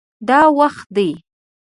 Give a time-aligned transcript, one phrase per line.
[0.27, 1.09] دا وخت دی